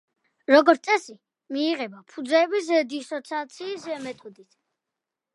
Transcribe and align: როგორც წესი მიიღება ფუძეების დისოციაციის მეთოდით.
როგორც 0.51 0.79
წესი 0.87 1.13
მიიღება 1.57 1.99
ფუძეების 2.13 2.71
დისოციაციის 2.93 3.85
მეთოდით. 4.07 4.57